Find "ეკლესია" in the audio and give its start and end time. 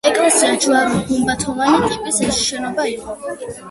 0.09-0.55